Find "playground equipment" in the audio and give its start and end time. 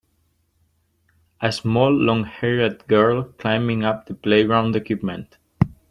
4.15-5.37